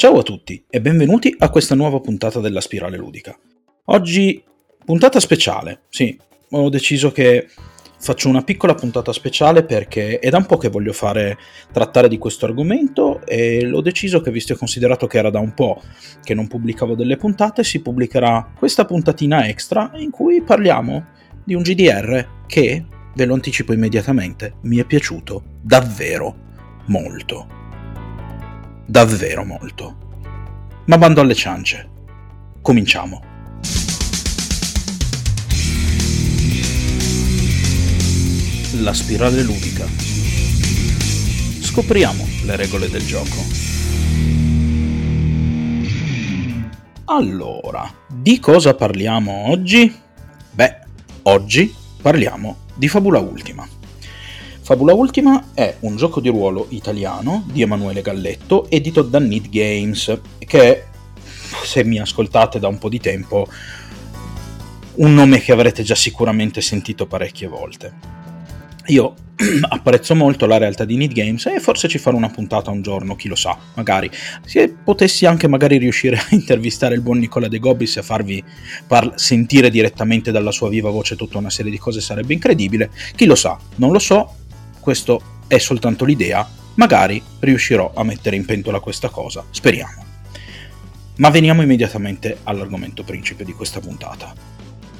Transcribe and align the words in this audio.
Ciao 0.00 0.16
a 0.16 0.22
tutti 0.22 0.64
e 0.70 0.80
benvenuti 0.80 1.34
a 1.40 1.50
questa 1.50 1.74
nuova 1.74 2.00
puntata 2.00 2.40
della 2.40 2.62
Spirale 2.62 2.96
Ludica. 2.96 3.38
Oggi 3.84 4.42
puntata 4.82 5.20
speciale, 5.20 5.82
sì, 5.90 6.18
ho 6.52 6.70
deciso 6.70 7.12
che 7.12 7.48
faccio 7.98 8.30
una 8.30 8.42
piccola 8.42 8.74
puntata 8.74 9.12
speciale 9.12 9.62
perché 9.62 10.18
è 10.18 10.30
da 10.30 10.38
un 10.38 10.46
po' 10.46 10.56
che 10.56 10.70
voglio 10.70 10.94
fare 10.94 11.36
trattare 11.70 12.08
di 12.08 12.16
questo 12.16 12.46
argomento 12.46 13.20
e 13.26 13.66
l'ho 13.66 13.82
deciso 13.82 14.22
che 14.22 14.30
visto 14.30 14.54
e 14.54 14.56
considerato 14.56 15.06
che 15.06 15.18
era 15.18 15.28
da 15.28 15.38
un 15.38 15.52
po' 15.52 15.82
che 16.22 16.32
non 16.32 16.48
pubblicavo 16.48 16.94
delle 16.94 17.18
puntate, 17.18 17.62
si 17.62 17.82
pubblicherà 17.82 18.54
questa 18.56 18.86
puntatina 18.86 19.48
extra 19.48 19.90
in 19.96 20.08
cui 20.08 20.40
parliamo 20.40 21.08
di 21.44 21.52
un 21.52 21.60
GDR 21.60 22.46
che, 22.46 22.86
ve 23.14 23.24
lo 23.26 23.34
anticipo 23.34 23.74
immediatamente, 23.74 24.54
mi 24.62 24.78
è 24.78 24.86
piaciuto 24.86 25.42
davvero 25.60 26.48
molto 26.86 27.58
davvero 28.90 29.44
molto. 29.44 29.96
Ma 30.86 30.98
bando 30.98 31.20
alle 31.20 31.34
ciance. 31.34 31.88
Cominciamo. 32.60 33.22
La 38.80 38.92
spirale 38.92 39.42
ludica. 39.42 39.86
Scopriamo 41.60 42.26
le 42.44 42.56
regole 42.56 42.90
del 42.90 43.06
gioco. 43.06 43.58
Allora, 47.04 47.88
di 48.08 48.40
cosa 48.40 48.74
parliamo 48.74 49.50
oggi? 49.50 49.94
Beh, 50.50 50.78
oggi 51.22 51.72
parliamo 52.02 52.56
di 52.74 52.88
Fabula 52.88 53.20
Ultima. 53.20 53.68
Fabula 54.70 54.92
Ultima 54.92 55.46
è 55.52 55.78
un 55.80 55.96
gioco 55.96 56.20
di 56.20 56.28
ruolo 56.28 56.66
italiano 56.68 57.42
di 57.50 57.60
Emanuele 57.60 58.02
Galletto, 58.02 58.70
edito 58.70 59.02
da 59.02 59.18
Need 59.18 59.48
Games, 59.48 60.16
che 60.38 60.84
se 61.64 61.82
mi 61.82 61.98
ascoltate 61.98 62.60
da 62.60 62.68
un 62.68 62.78
po' 62.78 62.88
di 62.88 63.00
tempo, 63.00 63.48
un 64.94 65.12
nome 65.12 65.40
che 65.40 65.50
avrete 65.50 65.82
già 65.82 65.96
sicuramente 65.96 66.60
sentito 66.60 67.08
parecchie 67.08 67.48
volte. 67.48 67.92
Io 68.86 69.14
apprezzo 69.70 70.14
molto 70.14 70.46
la 70.46 70.58
realtà 70.58 70.84
di 70.84 70.96
Need 70.96 71.14
Games 71.14 71.46
e 71.46 71.58
forse 71.58 71.88
ci 71.88 71.98
farò 71.98 72.16
una 72.16 72.30
puntata 72.30 72.70
un 72.70 72.80
giorno, 72.80 73.16
chi 73.16 73.26
lo 73.26 73.34
sa, 73.34 73.58
magari. 73.74 74.08
Se 74.44 74.68
potessi 74.68 75.26
anche 75.26 75.48
magari 75.48 75.78
riuscire 75.78 76.14
a 76.14 76.26
intervistare 76.30 76.94
il 76.94 77.00
buon 77.00 77.18
Nicola 77.18 77.48
De 77.48 77.58
Gobis 77.58 77.96
e 77.96 78.02
farvi 78.04 78.40
par- 78.86 79.14
sentire 79.16 79.68
direttamente 79.68 80.30
dalla 80.30 80.52
sua 80.52 80.68
viva 80.68 80.90
voce 80.90 81.16
tutta 81.16 81.38
una 81.38 81.50
serie 81.50 81.72
di 81.72 81.78
cose 81.78 82.00
sarebbe 82.00 82.34
incredibile. 82.34 82.88
Chi 83.16 83.24
lo 83.24 83.34
sa, 83.34 83.58
non 83.74 83.90
lo 83.90 83.98
so, 83.98 84.34
questo 84.80 85.22
è 85.46 85.58
soltanto 85.58 86.04
l'idea, 86.04 86.48
magari 86.74 87.22
riuscirò 87.40 87.92
a 87.94 88.02
mettere 88.02 88.36
in 88.36 88.44
pentola 88.44 88.80
questa 88.80 89.08
cosa, 89.08 89.44
speriamo. 89.50 90.04
Ma 91.16 91.28
veniamo 91.30 91.62
immediatamente 91.62 92.38
all'argomento 92.44 93.04
principe 93.04 93.44
di 93.44 93.52
questa 93.52 93.80
puntata. 93.80 94.32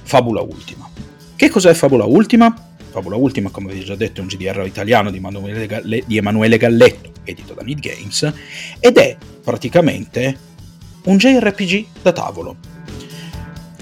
Fabula 0.02 0.42
Ultima. 0.42 0.88
Che 1.34 1.48
cos'è 1.48 1.72
Fabula 1.72 2.04
Ultima? 2.04 2.54
Fabula 2.90 3.16
Ultima, 3.16 3.50
come 3.50 3.72
vi 3.72 3.80
ho 3.80 3.84
già 3.84 3.94
detto, 3.94 4.20
è 4.20 4.22
un 4.22 4.28
GDR 4.28 4.66
italiano 4.66 5.10
di 5.10 5.16
Emanuele, 5.16 6.58
Galletto, 6.58 7.12
edito 7.24 7.54
da 7.54 7.62
Need 7.62 7.78
Games, 7.78 8.32
ed 8.80 8.98
è 8.98 9.16
praticamente 9.42 10.38
un 11.04 11.16
JRPG 11.16 11.86
da 12.02 12.12
tavolo. 12.12 12.56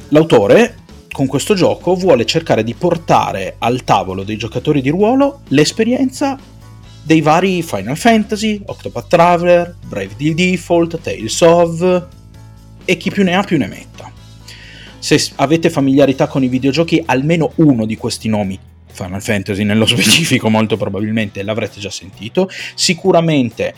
L'autore 0.09 0.77
con 1.11 1.27
questo 1.27 1.55
gioco 1.55 1.95
vuole 1.95 2.25
cercare 2.25 2.63
di 2.63 2.75
portare 2.75 3.57
al 3.59 3.85
tavolo 3.85 4.23
dei 4.23 4.37
giocatori 4.37 4.81
di 4.81 4.91
ruolo 4.91 5.41
l'esperienza 5.49 6.39
dei 7.03 7.21
vari 7.23 7.63
Final 7.63 7.97
Fantasy, 7.97 8.61
Octopath 8.67 9.09
Traveler, 9.09 9.77
Brave 9.87 10.15
the 10.17 10.35
Default, 10.35 11.01
Tales 11.01 11.41
of 11.41 12.07
e 12.85 12.97
chi 12.97 13.11
più 13.11 13.25
ne 13.25 13.35
ha 13.35 13.43
più 13.43 13.57
ne 13.57 13.67
metta. 13.67 14.13
Se 14.99 15.31
avete 15.37 15.71
familiarità 15.71 16.27
con 16.27 16.43
i 16.43 16.49
videogiochi, 16.49 17.03
almeno 17.07 17.53
uno 17.57 17.87
di 17.87 17.97
questi 17.97 18.29
nomi, 18.29 18.59
Final 18.87 19.23
Fantasy 19.23 19.65
nello 19.65 19.87
specifico 19.87 20.51
molto 20.51 20.77
probabilmente 20.77 21.43
l'avrete 21.43 21.81
già 21.81 21.91
sentito, 21.91 22.51
sicuramente 22.75 23.75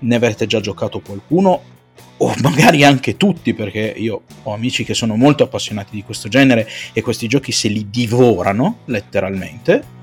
ne 0.00 0.14
avrete 0.14 0.46
già 0.46 0.60
giocato 0.60 1.00
qualcuno 1.00 1.76
o 2.18 2.34
magari 2.42 2.84
anche 2.84 3.16
tutti, 3.16 3.54
perché 3.54 3.94
io 3.96 4.22
ho 4.42 4.52
amici 4.52 4.84
che 4.84 4.94
sono 4.94 5.16
molto 5.16 5.44
appassionati 5.44 5.94
di 5.94 6.02
questo 6.02 6.28
genere 6.28 6.68
e 6.92 7.00
questi 7.02 7.28
giochi 7.28 7.52
se 7.52 7.68
li 7.68 7.88
divorano 7.90 8.78
letteralmente. 8.86 9.96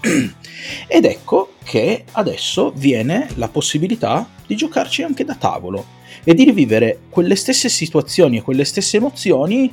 Ed 0.86 1.04
ecco 1.04 1.54
che 1.64 2.04
adesso 2.12 2.72
viene 2.74 3.28
la 3.34 3.48
possibilità 3.48 4.28
di 4.46 4.56
giocarci 4.56 5.02
anche 5.02 5.24
da 5.24 5.34
tavolo 5.34 5.98
e 6.24 6.34
di 6.34 6.44
rivivere 6.44 7.00
quelle 7.08 7.36
stesse 7.36 7.68
situazioni 7.68 8.38
e 8.38 8.42
quelle 8.42 8.64
stesse 8.64 8.96
emozioni 8.96 9.72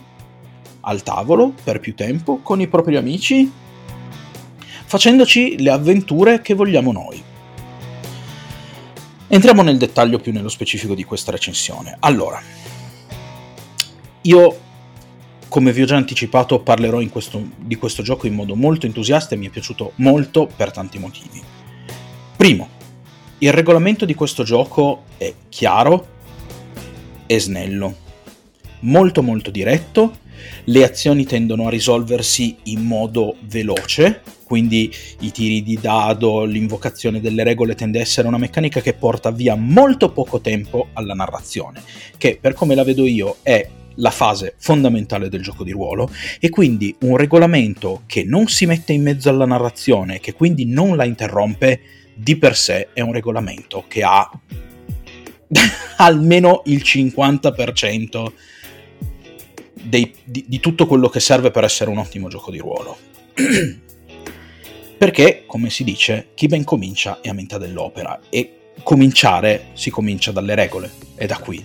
al 0.82 1.04
tavolo 1.04 1.54
per 1.64 1.80
più 1.80 1.96
tempo 1.96 2.40
con 2.42 2.62
i 2.62 2.68
propri 2.68 2.96
amici, 2.96 3.50
facendoci 4.86 5.62
le 5.62 5.70
avventure 5.70 6.42
che 6.42 6.54
vogliamo 6.54 6.92
noi. 6.92 7.22
Entriamo 9.30 9.62
nel 9.62 9.78
dettaglio 9.78 10.20
più 10.20 10.32
nello 10.32 10.48
specifico 10.48 10.96
di 10.96 11.04
questa 11.04 11.32
recensione. 11.32 11.98
Allora, 12.00 12.42
io, 14.22 14.60
come 15.50 15.74
vi 15.74 15.82
ho 15.82 15.86
già 15.86 15.98
anticipato, 15.98 16.62
parlerò 16.62 17.06
questo, 17.10 17.46
di 17.58 17.76
questo 17.76 18.04
gioco 18.04 18.26
in 18.26 18.34
modo 18.34 18.56
molto 18.56 18.86
entusiasta 18.86 19.36
e 19.36 19.38
mi 19.38 19.48
è 19.48 19.50
piaciuto 19.50 19.92
molto 19.96 20.50
per 20.56 20.72
tanti 20.72 20.98
motivi. 20.98 21.42
Primo, 22.38 22.70
il 23.40 23.52
regolamento 23.52 24.06
di 24.06 24.16
questo 24.16 24.44
gioco 24.44 25.04
è 25.18 25.34
chiaro 25.50 26.08
e 27.26 27.38
snello, 27.38 27.96
molto 28.82 29.22
molto 29.22 29.52
diretto, 29.52 30.20
le 30.66 30.84
azioni 30.86 31.26
tendono 31.26 31.68
a 31.68 31.70
risolversi 31.70 32.56
in 32.64 32.86
modo 32.86 33.36
veloce, 33.42 34.22
quindi 34.48 34.90
i 35.20 35.32
tiri 35.32 35.62
di 35.62 35.78
dado, 35.78 36.46
l'invocazione 36.46 37.20
delle 37.20 37.44
regole 37.44 37.76
tende 37.76 38.00
a 38.00 38.02
essere 38.02 38.30
una 38.30 38.38
meccanica 38.38 38.80
che 38.80 38.94
porta 38.94 39.30
via 39.30 39.56
molto 39.56 40.10
poco 40.14 40.40
tempo 40.40 40.88
alla 40.94 41.14
narrazione, 41.14 41.84
che 42.18 42.38
per 42.40 42.54
come 42.54 42.74
la 42.74 42.86
vedo 42.86 43.06
io 43.06 43.40
è 43.42 43.68
la 43.96 44.10
fase 44.10 44.54
fondamentale 44.58 45.28
del 45.28 45.42
gioco 45.42 45.66
di 45.66 45.72
ruolo 45.72 46.10
e 46.40 46.48
quindi 46.48 46.96
un 47.02 47.18
regolamento 47.18 48.04
che 48.06 48.24
non 48.24 48.48
si 48.48 48.66
mette 48.66 48.94
in 48.94 49.02
mezzo 49.02 49.28
alla 49.28 49.46
narrazione, 49.46 50.22
che 50.22 50.32
quindi 50.32 50.66
non 50.66 50.96
la 50.96 51.04
interrompe, 51.04 51.82
di 52.16 52.38
per 52.38 52.56
sé 52.56 52.88
è 52.94 53.02
un 53.02 53.12
regolamento 53.12 53.84
che 53.86 54.02
ha 54.02 54.32
almeno 55.98 56.62
il 56.68 56.82
50% 56.86 58.32
dei, 59.74 60.14
di, 60.24 60.46
di 60.48 60.60
tutto 60.62 60.88
quello 60.88 61.10
che 61.10 61.20
serve 61.20 61.52
per 61.52 61.66
essere 61.66 61.90
un 61.90 61.98
ottimo 61.98 62.30
gioco 62.30 62.50
di 62.50 62.60
ruolo. 62.60 62.98
Perché, 64.98 65.44
come 65.46 65.70
si 65.70 65.84
dice, 65.84 66.30
chi 66.34 66.48
ben 66.48 66.64
comincia 66.64 67.20
è 67.22 67.30
a 67.30 67.34
metà 67.34 67.60
dell'opera 67.60 68.20
e 68.30 68.74
cominciare 68.82 69.68
si 69.74 69.90
comincia 69.92 70.32
dalle 70.32 70.56
regole, 70.56 70.92
è 71.16 71.26
da 71.26 71.38
qui. 71.38 71.64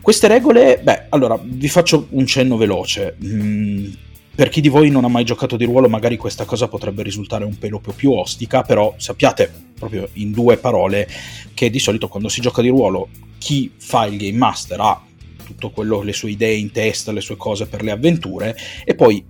Queste 0.00 0.26
regole, 0.26 0.80
beh, 0.82 1.06
allora 1.10 1.38
vi 1.40 1.68
faccio 1.68 2.08
un 2.10 2.26
cenno 2.26 2.56
veloce. 2.56 3.16
Mm, 3.24 3.92
per 4.34 4.48
chi 4.48 4.60
di 4.60 4.68
voi 4.68 4.90
non 4.90 5.04
ha 5.04 5.08
mai 5.08 5.24
giocato 5.24 5.56
di 5.56 5.64
ruolo, 5.64 5.88
magari 5.88 6.16
questa 6.16 6.44
cosa 6.44 6.66
potrebbe 6.66 7.02
risultare 7.02 7.44
un 7.44 7.56
pelo 7.58 7.80
più, 7.94 8.12
ostica, 8.12 8.62
però 8.62 8.94
sappiate 8.96 9.52
proprio 9.78 10.08
in 10.14 10.32
due 10.32 10.56
parole 10.56 11.08
che 11.54 11.70
di 11.70 11.78
solito 11.78 12.08
quando 12.08 12.28
si 12.28 12.40
gioca 12.40 12.60
di 12.60 12.68
ruolo 12.68 13.08
chi 13.38 13.70
fa 13.76 14.06
il 14.06 14.16
game 14.16 14.36
master 14.36 14.80
ha 14.80 15.02
tutto 15.44 15.70
quello, 15.70 16.02
le 16.02 16.12
sue 16.12 16.30
idee 16.30 16.54
in 16.54 16.70
testa, 16.70 17.12
le 17.12 17.20
sue 17.20 17.36
cose 17.36 17.66
per 17.66 17.82
le 17.82 17.90
avventure 17.90 18.56
e 18.84 18.94
poi 18.94 19.24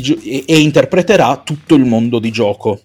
e, 0.00 0.44
e 0.46 0.60
interpreterà 0.60 1.42
tutto 1.44 1.74
il 1.74 1.84
mondo 1.84 2.18
di 2.18 2.30
gioco. 2.30 2.80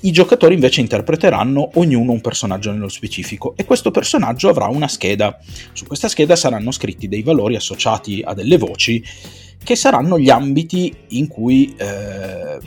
I 0.00 0.10
giocatori 0.10 0.52
invece 0.52 0.82
interpreteranno 0.82 1.70
ognuno 1.74 2.12
un 2.12 2.20
personaggio 2.20 2.70
nello 2.70 2.90
specifico 2.90 3.54
e 3.56 3.64
questo 3.64 3.90
personaggio 3.90 4.50
avrà 4.50 4.66
una 4.66 4.86
scheda. 4.86 5.38
Su 5.72 5.86
questa 5.86 6.08
scheda 6.08 6.36
saranno 6.36 6.72
scritti 6.72 7.08
dei 7.08 7.22
valori 7.22 7.56
associati 7.56 8.22
a 8.22 8.34
delle 8.34 8.58
voci 8.58 9.02
che 9.62 9.76
saranno 9.76 10.18
gli 10.18 10.28
ambiti 10.28 10.94
in 11.08 11.26
cui 11.26 11.74
eh, 11.78 12.58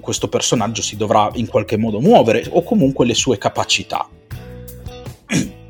questo 0.00 0.28
personaggio 0.28 0.80
si 0.80 0.96
dovrà 0.96 1.28
in 1.34 1.48
qualche 1.48 1.76
modo 1.76 2.00
muovere 2.00 2.46
o 2.50 2.62
comunque 2.62 3.04
le 3.04 3.14
sue 3.14 3.36
capacità. 3.36 4.08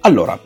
Allora, 0.00 0.40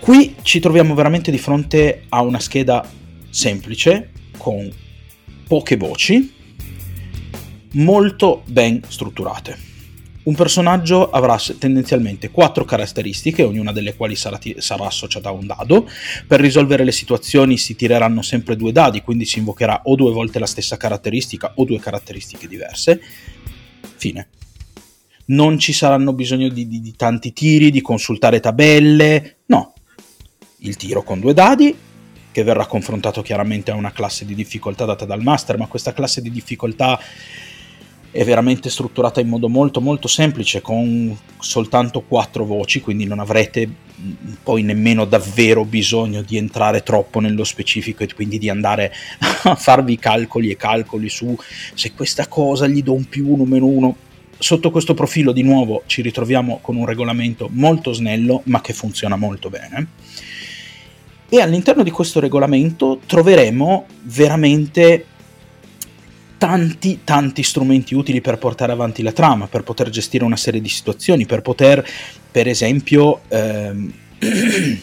qui 0.00 0.34
ci 0.42 0.60
troviamo 0.60 0.94
veramente 0.94 1.30
di 1.30 1.36
fronte 1.36 2.04
a 2.08 2.22
una 2.22 2.40
scheda 2.40 2.84
semplice, 3.34 4.10
con 4.38 4.70
poche 5.48 5.76
voci, 5.76 6.32
molto 7.72 8.42
ben 8.46 8.80
strutturate. 8.86 9.72
Un 10.22 10.36
personaggio 10.36 11.10
avrà 11.10 11.36
tendenzialmente 11.58 12.30
quattro 12.30 12.64
caratteristiche, 12.64 13.42
ognuna 13.42 13.72
delle 13.72 13.96
quali 13.96 14.14
sarà, 14.14 14.38
sarà, 14.58 14.86
associata 14.86 15.28
a 15.30 15.32
un 15.32 15.46
dado. 15.46 15.86
Per 16.26 16.40
risolvere 16.40 16.84
le 16.84 16.92
situazioni 16.92 17.58
si 17.58 17.74
tireranno 17.74 18.22
sempre 18.22 18.56
due 18.56 18.72
dadi, 18.72 19.02
quindi 19.02 19.26
si 19.26 19.40
invocherà 19.40 19.82
o 19.84 19.96
due 19.96 20.12
volte 20.12 20.38
la 20.38 20.46
stessa 20.46 20.76
caratteristica 20.76 21.52
o 21.56 21.64
due 21.64 21.80
caratteristiche 21.80 22.46
diverse. 22.48 23.02
Fine. 23.96 24.28
non 25.26 25.58
ci 25.58 25.72
saranno 25.72 26.12
bisogno 26.12 26.48
di, 26.48 26.68
di, 26.68 26.80
di 26.80 26.94
tanti 26.94 27.32
tiri, 27.32 27.70
di 27.70 27.80
consultare 27.80 28.40
tabelle, 28.40 29.38
no. 29.46 29.72
Il 30.58 30.76
tiro 30.76 31.02
con 31.02 31.20
due 31.20 31.34
dadi, 31.34 31.74
che 32.34 32.42
verrà 32.42 32.66
confrontato 32.66 33.22
chiaramente 33.22 33.70
a 33.70 33.76
una 33.76 33.92
classe 33.92 34.24
di 34.24 34.34
difficoltà 34.34 34.84
data 34.84 35.04
dal 35.04 35.22
master, 35.22 35.56
ma 35.56 35.68
questa 35.68 35.92
classe 35.92 36.20
di 36.20 36.32
difficoltà 36.32 36.98
è 38.10 38.24
veramente 38.24 38.70
strutturata 38.70 39.20
in 39.20 39.28
modo 39.28 39.48
molto 39.48 39.80
molto 39.80 40.08
semplice 40.08 40.60
con 40.60 41.16
soltanto 41.40 42.02
quattro 42.02 42.44
voci 42.44 42.80
quindi 42.80 43.06
non 43.06 43.18
avrete 43.18 43.68
poi 44.40 44.62
nemmeno 44.62 45.04
davvero 45.04 45.64
bisogno 45.64 46.22
di 46.22 46.36
entrare 46.36 46.84
troppo 46.84 47.18
nello 47.18 47.42
specifico 47.42 48.04
e 48.04 48.14
quindi 48.14 48.38
di 48.38 48.48
andare 48.48 48.92
a 49.42 49.56
farvi 49.56 49.98
calcoli 49.98 50.50
e 50.50 50.56
calcoli 50.56 51.08
su 51.08 51.36
se 51.74 51.92
questa 51.92 52.28
cosa 52.28 52.68
gli 52.68 52.84
do 52.84 52.94
un 52.94 53.08
più 53.08 53.28
uno 53.32 53.44
meno 53.44 53.66
uno. 53.66 53.96
Sotto 54.38 54.70
questo 54.70 54.94
profilo 54.94 55.32
di 55.32 55.42
nuovo 55.42 55.82
ci 55.86 56.00
ritroviamo 56.02 56.58
con 56.60 56.76
un 56.76 56.86
regolamento 56.86 57.48
molto 57.50 57.92
snello 57.92 58.42
ma 58.44 58.60
che 58.60 58.72
funziona 58.72 59.16
molto 59.16 59.50
bene 59.50 59.88
e 61.34 61.40
all'interno 61.40 61.82
di 61.82 61.90
questo 61.90 62.20
regolamento 62.20 63.00
troveremo 63.04 63.86
veramente 64.02 65.04
tanti 66.38 67.00
tanti 67.02 67.42
strumenti 67.42 67.96
utili 67.96 68.20
per 68.20 68.38
portare 68.38 68.70
avanti 68.70 69.02
la 69.02 69.10
trama, 69.10 69.48
per 69.48 69.64
poter 69.64 69.90
gestire 69.90 70.22
una 70.22 70.36
serie 70.36 70.60
di 70.60 70.68
situazioni, 70.68 71.26
per 71.26 71.42
poter 71.42 71.84
per 72.30 72.46
esempio 72.46 73.22
ehm, 73.26 73.92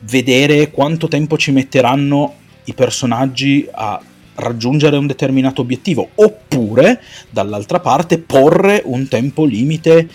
vedere 0.00 0.70
quanto 0.70 1.08
tempo 1.08 1.38
ci 1.38 1.50
metteranno 1.50 2.34
i 2.64 2.74
personaggi 2.74 3.66
a 3.72 3.98
raggiungere 4.34 4.98
un 4.98 5.06
determinato 5.06 5.62
obiettivo, 5.62 6.10
oppure 6.16 7.00
dall'altra 7.30 7.80
parte 7.80 8.18
porre 8.18 8.82
un 8.84 9.08
tempo 9.08 9.46
limite 9.46 10.06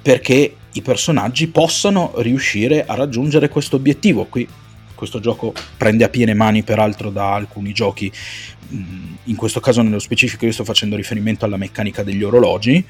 perché 0.00 0.56
i 0.72 0.82
personaggi 0.82 1.48
possano 1.48 2.12
riuscire 2.16 2.84
a 2.84 2.94
raggiungere 2.94 3.48
questo 3.48 3.76
obiettivo. 3.76 4.24
Qui 4.24 4.48
questo 5.02 5.18
gioco 5.18 5.52
prende 5.76 6.04
a 6.04 6.08
piene 6.08 6.32
mani 6.32 6.62
peraltro 6.62 7.10
da 7.10 7.34
alcuni 7.34 7.72
giochi, 7.72 8.10
mm, 8.72 9.14
in 9.24 9.34
questo 9.34 9.58
caso 9.58 9.82
nello 9.82 9.98
specifico 9.98 10.44
io 10.44 10.52
sto 10.52 10.62
facendo 10.62 10.94
riferimento 10.94 11.44
alla 11.44 11.56
meccanica 11.56 12.04
degli 12.04 12.22
orologi, 12.22 12.84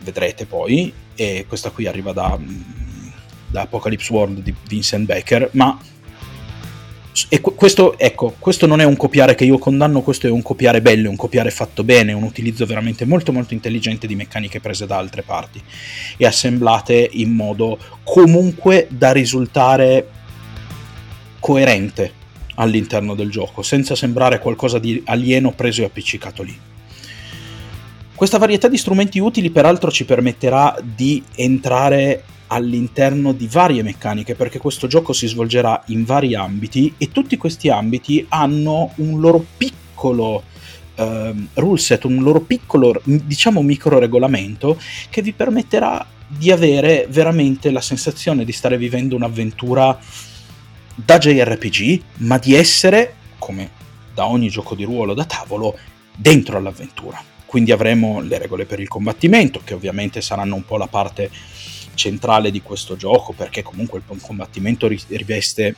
vedrete 0.00 0.46
poi, 0.46 0.90
e 1.14 1.44
questa 1.46 1.68
qui 1.68 1.86
arriva 1.86 2.12
da, 2.12 2.38
mm, 2.38 3.08
da 3.48 3.60
Apocalypse 3.60 4.10
World 4.10 4.40
di 4.40 4.54
Vincent 4.66 5.04
Baker, 5.04 5.50
ma 5.52 5.78
e 7.28 7.40
questo, 7.40 7.96
ecco, 7.96 8.34
questo 8.38 8.66
non 8.66 8.80
è 8.80 8.84
un 8.84 8.96
copiare 8.96 9.36
che 9.36 9.44
io 9.44 9.58
condanno, 9.58 10.02
questo 10.02 10.26
è 10.26 10.30
un 10.30 10.42
copiare 10.42 10.82
bello, 10.82 11.08
un 11.08 11.16
copiare 11.16 11.50
fatto 11.50 11.84
bene, 11.84 12.12
un 12.12 12.24
utilizzo 12.24 12.66
veramente 12.66 13.04
molto 13.04 13.32
molto 13.32 13.54
intelligente 13.54 14.08
di 14.08 14.16
meccaniche 14.16 14.58
prese 14.58 14.86
da 14.86 14.96
altre 14.96 15.22
parti 15.22 15.62
e 16.16 16.26
assemblate 16.26 17.08
in 17.12 17.32
modo 17.32 17.78
comunque 18.02 18.88
da 18.90 19.12
risultare 19.12 20.08
coerente 21.38 22.22
all'interno 22.56 23.14
del 23.14 23.30
gioco, 23.30 23.62
senza 23.62 23.94
sembrare 23.94 24.40
qualcosa 24.40 24.78
di 24.78 25.00
alieno 25.06 25.52
preso 25.52 25.82
e 25.82 25.84
appiccicato 25.84 26.42
lì. 26.42 26.72
Questa 28.14 28.38
varietà 28.38 28.68
di 28.68 28.76
strumenti 28.76 29.18
utili 29.18 29.50
peraltro 29.50 29.90
ci 29.90 30.04
permetterà 30.04 30.76
di 30.80 31.20
entrare 31.34 32.22
all'interno 32.46 33.32
di 33.32 33.48
varie 33.48 33.82
meccaniche 33.82 34.36
perché 34.36 34.60
questo 34.60 34.86
gioco 34.86 35.12
si 35.12 35.26
svolgerà 35.26 35.82
in 35.86 36.04
vari 36.04 36.36
ambiti 36.36 36.94
e 36.96 37.10
tutti 37.10 37.36
questi 37.36 37.70
ambiti 37.70 38.24
hanno 38.28 38.92
un 38.96 39.18
loro 39.18 39.44
piccolo 39.56 40.44
uh, 40.94 41.04
rule 41.54 41.78
set, 41.80 42.04
un 42.04 42.22
loro 42.22 42.40
piccolo 42.42 43.00
diciamo 43.02 43.62
micro 43.62 43.98
regolamento 43.98 44.78
che 45.10 45.20
vi 45.20 45.32
permetterà 45.32 46.06
di 46.28 46.52
avere 46.52 47.08
veramente 47.10 47.72
la 47.72 47.80
sensazione 47.80 48.44
di 48.44 48.52
stare 48.52 48.78
vivendo 48.78 49.16
un'avventura 49.16 49.98
da 50.94 51.18
JRPG, 51.18 52.02
ma 52.18 52.38
di 52.38 52.54
essere, 52.54 53.14
come 53.38 53.70
da 54.14 54.28
ogni 54.28 54.48
gioco 54.48 54.76
di 54.76 54.84
ruolo 54.84 55.14
da 55.14 55.24
tavolo, 55.24 55.76
dentro 56.16 56.56
all'avventura. 56.58 57.33
Quindi 57.46 57.72
avremo 57.72 58.20
le 58.20 58.38
regole 58.38 58.64
per 58.64 58.80
il 58.80 58.88
combattimento, 58.88 59.60
che 59.64 59.74
ovviamente 59.74 60.20
saranno 60.20 60.54
un 60.54 60.64
po' 60.64 60.76
la 60.76 60.86
parte 60.88 61.30
centrale 61.94 62.50
di 62.50 62.60
questo 62.60 62.96
gioco, 62.96 63.32
perché 63.32 63.62
comunque 63.62 64.00
il 64.06 64.20
combattimento 64.20 64.88
riveste 64.88 65.76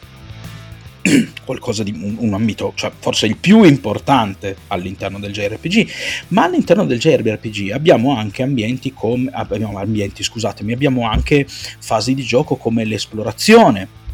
qualcosa 1.44 1.82
di 1.82 1.92
un, 1.92 2.16
un, 2.18 2.34
ambito, 2.34 2.72
cioè 2.74 2.90
forse 2.98 3.26
il 3.26 3.36
più 3.36 3.62
importante 3.62 4.56
all'interno 4.68 5.18
del 5.18 5.32
JRPG, 5.32 5.88
ma 6.28 6.44
all'interno 6.44 6.84
del 6.84 6.98
JRPG 6.98 7.70
abbiamo 7.70 8.16
anche 8.16 8.42
ambienti 8.42 8.92
come 8.92 9.30
abbiamo 9.32 9.78
ambienti, 9.78 10.22
scusatemi, 10.22 10.72
abbiamo 10.72 11.08
anche 11.08 11.46
fasi 11.46 12.14
di 12.14 12.22
gioco 12.22 12.56
come 12.56 12.84
l'esplorazione, 12.84 14.04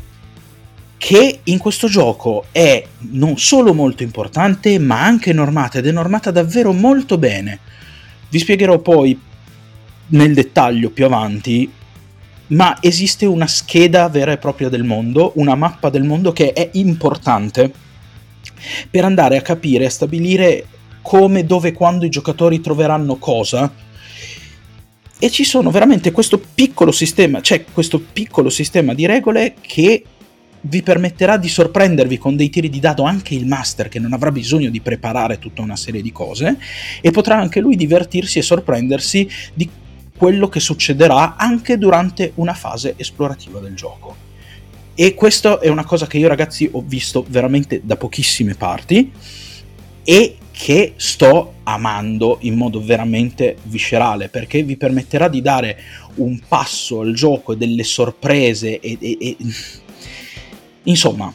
che 1.04 1.40
in 1.42 1.58
questo 1.58 1.88
gioco 1.88 2.44
è 2.52 2.86
non 3.10 3.36
solo 3.36 3.74
molto 3.74 4.04
importante, 4.04 4.78
ma 4.78 5.02
anche 5.02 5.32
normata 5.32 5.78
ed 5.78 5.88
è 5.88 5.90
normata 5.90 6.30
davvero 6.30 6.72
molto 6.72 7.18
bene. 7.18 7.58
Vi 8.28 8.38
spiegherò 8.38 8.78
poi 8.78 9.20
nel 10.06 10.32
dettaglio 10.32 10.90
più 10.90 11.04
avanti, 11.04 11.68
ma 12.46 12.78
esiste 12.80 13.26
una 13.26 13.48
scheda 13.48 14.08
vera 14.10 14.30
e 14.30 14.38
propria 14.38 14.68
del 14.68 14.84
mondo, 14.84 15.32
una 15.34 15.56
mappa 15.56 15.90
del 15.90 16.04
mondo 16.04 16.32
che 16.32 16.52
è 16.52 16.70
importante 16.74 17.72
per 18.88 19.04
andare 19.04 19.36
a 19.36 19.42
capire, 19.42 19.86
a 19.86 19.90
stabilire 19.90 20.66
come, 21.02 21.44
dove, 21.44 21.72
quando 21.72 22.04
i 22.04 22.10
giocatori 22.10 22.60
troveranno 22.60 23.16
cosa. 23.16 23.72
E 25.18 25.30
ci 25.30 25.42
sono 25.42 25.72
veramente 25.72 26.12
questo 26.12 26.40
piccolo 26.54 26.92
sistema, 26.92 27.40
c'è 27.40 27.56
cioè 27.56 27.64
questo 27.72 27.98
piccolo 27.98 28.50
sistema 28.50 28.94
di 28.94 29.04
regole 29.04 29.56
che 29.60 30.04
vi 30.62 30.82
permetterà 30.82 31.36
di 31.36 31.48
sorprendervi 31.48 32.18
con 32.18 32.36
dei 32.36 32.50
tiri 32.50 32.68
di 32.68 32.80
dado 32.80 33.02
anche 33.02 33.34
il 33.34 33.46
master 33.46 33.88
che 33.88 33.98
non 33.98 34.12
avrà 34.12 34.30
bisogno 34.30 34.70
di 34.70 34.80
preparare 34.80 35.38
tutta 35.38 35.62
una 35.62 35.76
serie 35.76 36.02
di 36.02 36.12
cose 36.12 36.58
e 37.00 37.10
potrà 37.10 37.36
anche 37.36 37.60
lui 37.60 37.76
divertirsi 37.76 38.38
e 38.38 38.42
sorprendersi 38.42 39.28
di 39.54 39.68
quello 40.16 40.48
che 40.48 40.60
succederà 40.60 41.36
anche 41.36 41.78
durante 41.78 42.32
una 42.36 42.54
fase 42.54 42.94
esplorativa 42.96 43.58
del 43.58 43.74
gioco. 43.74 44.30
E 44.94 45.14
questa 45.14 45.58
è 45.58 45.68
una 45.68 45.84
cosa 45.84 46.06
che 46.06 46.18
io 46.18 46.28
ragazzi 46.28 46.68
ho 46.70 46.82
visto 46.86 47.24
veramente 47.26 47.80
da 47.82 47.96
pochissime 47.96 48.54
parti 48.54 49.10
e 50.04 50.36
che 50.52 50.92
sto 50.96 51.54
amando 51.64 52.36
in 52.42 52.54
modo 52.54 52.84
veramente 52.84 53.56
viscerale 53.64 54.28
perché 54.28 54.62
vi 54.62 54.76
permetterà 54.76 55.28
di 55.28 55.40
dare 55.40 55.78
un 56.16 56.38
passo 56.46 57.00
al 57.00 57.14
gioco 57.14 57.52
e 57.52 57.56
delle 57.56 57.84
sorprese 57.84 58.78
e, 58.78 58.98
e, 59.00 59.18
e 59.18 59.36
Insomma, 60.84 61.32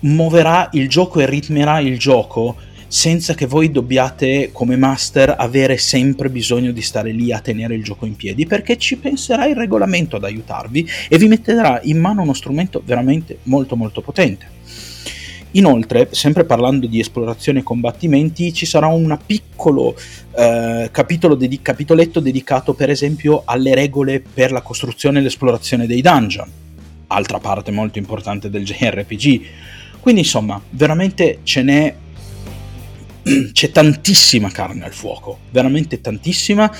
muoverà 0.00 0.68
il 0.72 0.88
gioco 0.88 1.20
e 1.20 1.26
ritmerà 1.26 1.78
il 1.80 1.98
gioco 1.98 2.56
senza 2.88 3.34
che 3.34 3.46
voi 3.46 3.70
dobbiate 3.70 4.50
come 4.52 4.76
master 4.76 5.34
avere 5.36 5.76
sempre 5.76 6.30
bisogno 6.30 6.70
di 6.70 6.82
stare 6.82 7.10
lì 7.10 7.32
a 7.32 7.40
tenere 7.40 7.74
il 7.74 7.82
gioco 7.82 8.06
in 8.06 8.14
piedi 8.14 8.46
perché 8.46 8.76
ci 8.76 8.96
penserà 8.96 9.46
il 9.46 9.56
regolamento 9.56 10.16
ad 10.16 10.24
aiutarvi 10.24 10.88
e 11.08 11.18
vi 11.18 11.26
metterà 11.26 11.80
in 11.82 11.98
mano 11.98 12.22
uno 12.22 12.32
strumento 12.32 12.82
veramente 12.84 13.38
molto 13.44 13.76
molto 13.76 14.00
potente. 14.00 14.54
Inoltre, 15.52 16.08
sempre 16.10 16.44
parlando 16.44 16.86
di 16.86 17.00
esplorazione 17.00 17.60
e 17.60 17.62
combattimenti, 17.62 18.52
ci 18.52 18.66
sarà 18.66 18.88
un 18.88 19.16
piccolo 19.24 19.96
eh, 20.36 20.90
capitolo 20.92 21.34
dedi- 21.34 21.62
capitoletto 21.62 22.20
dedicato 22.20 22.74
per 22.74 22.90
esempio 22.90 23.42
alle 23.46 23.74
regole 23.74 24.20
per 24.20 24.52
la 24.52 24.60
costruzione 24.60 25.20
e 25.20 25.22
l'esplorazione 25.22 25.86
dei 25.86 26.02
dungeon 26.02 26.64
altra 27.08 27.38
parte 27.38 27.70
molto 27.70 27.98
importante 27.98 28.50
del 28.50 28.64
JRPG. 28.66 29.46
Quindi 30.00 30.20
insomma, 30.22 30.60
veramente 30.70 31.40
ce 31.42 31.62
n'è 31.62 31.94
c'è 33.52 33.70
tantissima 33.70 34.50
carne 34.50 34.84
al 34.84 34.92
fuoco, 34.92 35.38
veramente 35.50 36.00
tantissima 36.00 36.72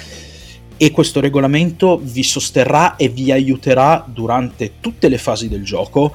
e 0.78 0.90
questo 0.90 1.20
regolamento 1.20 1.98
vi 2.02 2.22
sosterrà 2.22 2.96
e 2.96 3.08
vi 3.08 3.32
aiuterà 3.32 4.04
durante 4.06 4.74
tutte 4.80 5.08
le 5.08 5.18
fasi 5.18 5.48
del 5.48 5.64
gioco 5.64 6.12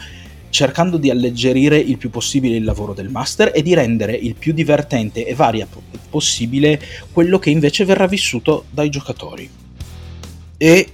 cercando 0.51 0.97
di 0.97 1.09
alleggerire 1.09 1.77
il 1.77 1.97
più 1.97 2.09
possibile 2.09 2.57
il 2.57 2.63
lavoro 2.63 2.93
del 2.93 3.09
master 3.09 3.51
e 3.55 3.63
di 3.63 3.73
rendere 3.73 4.13
il 4.13 4.35
più 4.35 4.53
divertente 4.53 5.25
e 5.25 5.33
varia 5.33 5.67
possibile 6.09 6.79
quello 7.11 7.39
che 7.39 7.49
invece 7.49 7.85
verrà 7.85 8.05
vissuto 8.05 8.65
dai 8.69 8.89
giocatori. 8.89 9.49
E 10.57 10.89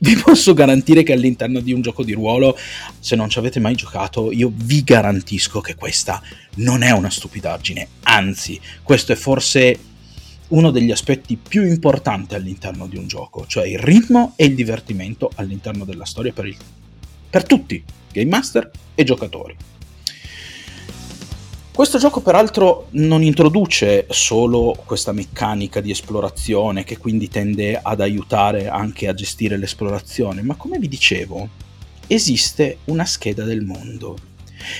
vi 0.00 0.16
posso 0.16 0.54
garantire 0.54 1.02
che 1.02 1.12
all'interno 1.12 1.60
di 1.60 1.72
un 1.72 1.82
gioco 1.82 2.04
di 2.04 2.12
ruolo, 2.12 2.56
se 2.98 3.16
non 3.16 3.28
ci 3.28 3.38
avete 3.38 3.60
mai 3.60 3.74
giocato, 3.74 4.32
io 4.32 4.50
vi 4.54 4.82
garantisco 4.82 5.60
che 5.60 5.74
questa 5.74 6.22
non 6.56 6.82
è 6.82 6.90
una 6.90 7.10
stupidaggine, 7.10 7.88
anzi, 8.02 8.60
questo 8.82 9.12
è 9.12 9.16
forse 9.16 9.78
uno 10.48 10.70
degli 10.70 10.90
aspetti 10.90 11.36
più 11.36 11.66
importanti 11.66 12.34
all'interno 12.34 12.86
di 12.86 12.96
un 12.96 13.06
gioco, 13.06 13.46
cioè 13.46 13.66
il 13.66 13.78
ritmo 13.78 14.32
e 14.36 14.46
il 14.46 14.54
divertimento 14.54 15.30
all'interno 15.34 15.84
della 15.84 16.04
storia 16.04 16.32
per, 16.32 16.46
il, 16.46 16.56
per 17.28 17.44
tutti, 17.44 17.82
game 18.12 18.28
master 18.28 18.70
e 18.94 19.04
giocatori. 19.04 19.56
Questo 21.78 21.98
gioco 21.98 22.20
peraltro 22.20 22.88
non 22.94 23.22
introduce 23.22 24.06
solo 24.10 24.76
questa 24.84 25.12
meccanica 25.12 25.80
di 25.80 25.92
esplorazione 25.92 26.82
che 26.82 26.98
quindi 26.98 27.28
tende 27.28 27.78
ad 27.80 28.00
aiutare 28.00 28.66
anche 28.66 29.06
a 29.06 29.14
gestire 29.14 29.56
l'esplorazione, 29.56 30.42
ma 30.42 30.56
come 30.56 30.80
vi 30.80 30.88
dicevo, 30.88 31.48
esiste 32.08 32.78
una 32.86 33.04
scheda 33.04 33.44
del 33.44 33.60
mondo. 33.60 34.16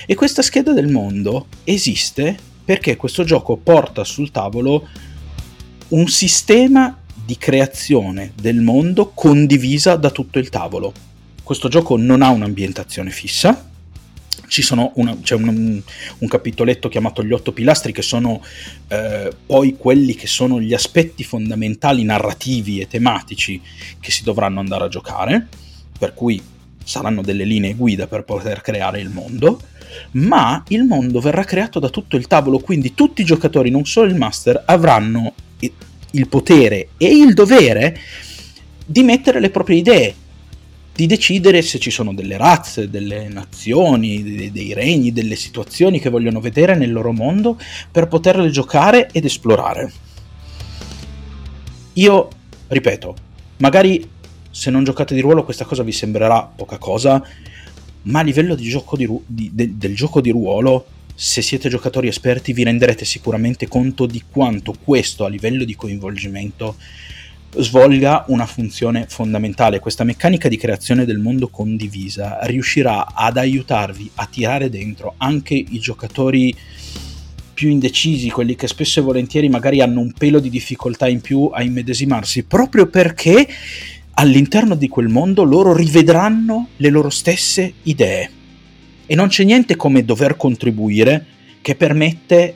E 0.05 0.13
questa 0.13 0.41
scheda 0.41 0.73
del 0.73 0.89
mondo 0.89 1.47
esiste 1.63 2.37
perché 2.65 2.97
questo 2.97 3.23
gioco 3.23 3.55
porta 3.55 4.03
sul 4.03 4.29
tavolo 4.29 4.85
un 5.87 6.05
sistema 6.09 6.99
di 7.13 7.37
creazione 7.37 8.33
del 8.35 8.59
mondo 8.59 9.11
condivisa 9.15 9.95
da 9.95 10.09
tutto 10.09 10.37
il 10.37 10.49
tavolo. 10.49 10.91
Questo 11.43 11.69
gioco 11.69 11.95
non 11.95 12.21
ha 12.21 12.29
un'ambientazione 12.29 13.09
fissa, 13.09 13.68
una, 14.93 15.17
c'è 15.21 15.35
un, 15.35 15.81
un, 16.17 16.27
capitoletto 16.27 16.89
chiamato 16.89 17.23
Gli 17.23 17.31
otto 17.31 17.51
pilastri 17.51 17.91
che 17.91 18.01
sono 18.01 18.43
eh, 18.87 19.31
poi 19.45 19.75
quelli 19.77 20.15
che 20.15 20.27
sono 20.27 20.59
gli 20.59 20.73
aspetti 20.73 21.23
fondamentali 21.23 22.03
narrativi 22.03 22.79
e 22.79 22.87
tematici 22.87 23.61
che 23.99 24.11
si 24.11 24.23
dovranno 24.23 24.59
andare 24.59 24.85
a 24.85 24.89
giocare, 24.89 25.47
per 25.97 26.13
cui 26.13 26.41
saranno 26.83 27.21
delle 27.21 27.43
linee 27.43 27.75
guida 27.75 28.07
per 28.07 28.23
poter 28.23 28.61
creare 28.61 28.99
il 28.99 29.09
mondo, 29.09 29.61
ma 30.11 30.63
il 30.69 30.83
mondo 30.83 31.19
verrà 31.19 31.43
creato 31.43 31.79
da 31.79 31.89
tutto 31.89 32.15
il 32.15 32.27
tavolo, 32.27 32.59
quindi 32.59 32.93
tutti 32.93 33.21
i 33.21 33.25
giocatori, 33.25 33.69
non 33.69 33.85
solo 33.85 34.07
il 34.07 34.15
master, 34.15 34.63
avranno 34.65 35.33
il 36.11 36.27
potere 36.27 36.89
e 36.97 37.07
il 37.07 37.33
dovere 37.33 37.99
di 38.85 39.03
mettere 39.03 39.39
le 39.39 39.51
proprie 39.51 39.77
idee, 39.77 40.15
di 40.99 41.07
decidere 41.07 41.61
se 41.61 41.79
ci 41.79 41.91
sono 41.91 42.13
delle 42.13 42.35
razze, 42.35 42.89
delle 42.89 43.29
nazioni, 43.29 44.21
dei, 44.21 44.51
dei, 44.51 44.73
regni, 44.73 45.13
delle 45.13 45.37
situazioni 45.37 45.97
che 45.97 46.09
vogliono 46.09 46.41
vedere 46.41 46.75
nel 46.75 46.91
loro 46.91 47.13
mondo 47.13 47.57
per 47.89 48.09
poterle 48.09 48.49
giocare 48.49 49.07
ed 49.13 49.23
esplorare. 49.23 49.89
Io, 51.93 52.27
ripeto, 52.67 53.15
magari 53.57 54.05
se 54.51 54.69
non 54.69 54.83
giocate 54.83 55.15
di 55.15 55.21
ruolo 55.21 55.45
questa 55.45 55.63
cosa 55.63 55.83
vi 55.83 55.93
sembrerà 55.93 56.43
poca 56.43 56.77
cosa, 56.77 57.25
ma 58.01 58.19
a 58.19 58.23
livello 58.23 58.55
di 58.55 58.67
gioco 58.67 58.97
di 58.97 59.05
ru- 59.05 59.23
di, 59.25 59.51
de, 59.53 59.77
del 59.77 59.95
gioco 59.95 60.19
di 60.19 60.31
ruolo, 60.31 60.85
se 61.15 61.41
siete 61.41 61.69
giocatori 61.69 62.09
esperti 62.09 62.51
vi 62.51 62.63
renderete 62.63 63.05
sicuramente 63.05 63.69
conto 63.69 64.05
di 64.05 64.21
quanto 64.29 64.73
questo 64.83 65.23
a 65.23 65.29
livello 65.29 65.63
di 65.63 65.75
coinvolgimento 65.77 66.75
svolga 67.55 68.25
una 68.27 68.45
funzione 68.45 69.05
fondamentale. 69.07 69.79
Questa 69.79 70.03
meccanica 70.03 70.47
di 70.47 70.57
creazione 70.57 71.05
del 71.05 71.19
mondo 71.19 71.47
condivisa 71.47 72.39
riuscirà 72.43 73.13
ad 73.13 73.37
aiutarvi 73.37 74.11
a 74.15 74.25
tirare 74.25 74.69
dentro 74.69 75.15
anche 75.17 75.55
i 75.55 75.79
giocatori 75.79 76.55
più 77.53 77.69
indecisi, 77.69 78.29
quelli 78.29 78.55
che 78.55 78.67
spesso 78.67 78.99
e 78.99 79.03
volentieri 79.03 79.49
magari 79.49 79.81
hanno 79.81 79.99
un 79.99 80.13
pelo 80.13 80.39
di 80.39 80.49
difficoltà 80.49 81.07
in 81.09 81.19
più 81.19 81.49
a 81.51 81.61
immedesimarsi, 81.61 82.43
proprio 82.43 82.87
perché 82.87 83.47
all'interno 84.13 84.75
di 84.75 84.87
quel 84.87 85.09
mondo 85.09 85.43
loro 85.43 85.73
rivedranno 85.75 86.69
le 86.77 86.89
loro 86.89 87.09
stesse 87.09 87.73
idee. 87.83 88.31
E 89.05 89.15
non 89.15 89.27
c'è 89.27 89.43
niente 89.43 89.75
come 89.75 90.05
dover 90.05 90.37
contribuire 90.37 91.25
che 91.61 91.75
permette 91.75 92.55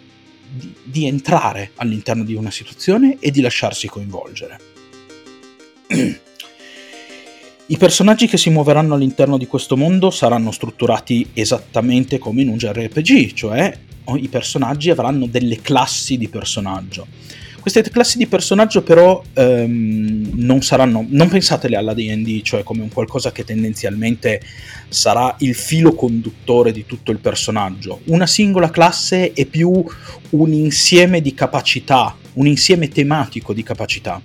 di, 0.50 0.74
di 0.84 1.08
entrare 1.08 1.72
all'interno 1.76 2.24
di 2.24 2.36
una 2.36 2.52
situazione 2.52 3.18
e 3.20 3.32
di 3.32 3.42
lasciarsi 3.42 3.88
coinvolgere. 3.88 4.73
I 7.66 7.78
personaggi 7.78 8.28
che 8.28 8.38
si 8.38 8.50
muoveranno 8.50 8.96
all'interno 8.96 9.38
di 9.38 9.48
questo 9.48 9.78
mondo 9.78 10.10
saranno 10.10 10.52
strutturati 10.52 11.30
esattamente 11.34 12.18
come 12.18 12.42
in 12.42 12.50
un 12.50 12.58
JRPG, 12.58 13.34
cioè 13.34 13.78
i 14.16 14.28
personaggi 14.28 14.90
avranno 14.90 15.28
delle 15.28 15.62
classi 15.62 16.18
di 16.18 16.28
personaggio. 16.28 17.08
Queste 17.64 17.82
classi 17.84 18.18
di 18.18 18.28
personaggio 18.28 18.84
però 18.84 19.24
ehm, 19.34 20.32
non 20.34 20.62
saranno, 20.62 21.06
non 21.08 21.30
pensatele 21.30 21.78
alla 21.78 21.94
D&D, 21.94 22.42
cioè 22.42 22.62
come 22.62 22.82
un 22.82 22.90
qualcosa 22.90 23.32
che 23.32 23.46
tendenzialmente 23.46 24.42
sarà 24.90 25.34
il 25.40 25.56
filo 25.56 25.96
conduttore 25.96 26.74
di 26.74 26.86
tutto 26.86 27.12
il 27.12 27.20
personaggio. 27.20 28.02
Una 28.08 28.28
singola 28.28 28.70
classe 28.70 29.32
è 29.32 29.46
più 29.46 29.72
un 30.32 30.52
insieme 30.52 31.22
di 31.22 31.34
capacità, 31.34 32.14
un 32.34 32.48
insieme 32.48 32.90
tematico 32.90 33.54
di 33.54 33.64
capacità 33.64 34.22